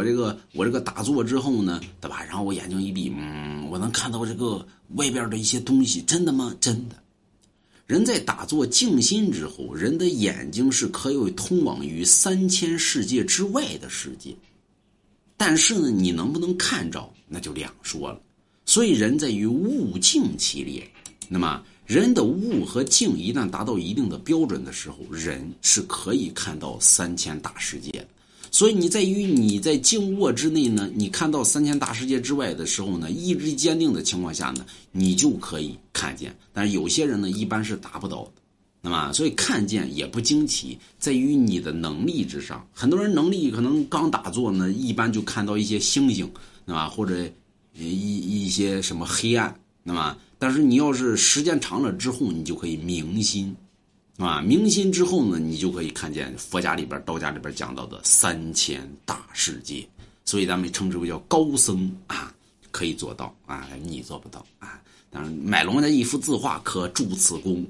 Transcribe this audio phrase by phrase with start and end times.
[0.00, 2.24] 我这个我这个打坐之后呢，对吧？
[2.24, 6.56] 然后我眼睛一闭，嗯，我能看到这个外边的一些东西，真的吗？
[6.58, 6.96] 真的。
[7.86, 14.34] 人在打坐静心之后，人的眼睛是可以通往于三千世界之外的世界，
[15.36, 18.18] 但是呢，你能不能看着，那就两说了。
[18.64, 20.90] 所以人在于物境其列，
[21.28, 28.08] 那么人的物和境一旦达到一定的标准的时候，人是可以看到三千大世界的。
[28.50, 36.36] 所以你在于你在静卧之内呢，你看到三千大世界之外的时候呢，意志坚定的情况下呢，你就可以看见。
[36.52, 38.32] 但是有些人呢，一般是达不到的。
[38.82, 42.66] 那么，所以看见也不惊奇，在于你的能力之上。
[42.72, 46.26] 很多人能力可能刚打坐呢，一般就看到一些星星，
[46.64, 46.88] 对吧？
[46.88, 47.28] 或者
[47.74, 53.54] 一一些什么黑暗，那么，但是你要是时间长了之后，你就可以明心。
[54.20, 59.88] 啊，明心之后呢，你就可以看见佛家里边、道家里边讲到的三千大世界，
[60.26, 62.30] 所以咱们称之为叫高僧啊，
[62.70, 64.78] 可以做到啊，你做不到啊。
[65.10, 67.66] 当然，买龙家一幅字画可助此功。